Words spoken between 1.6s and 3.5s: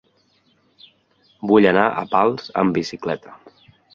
anar a Pals amb bicicleta.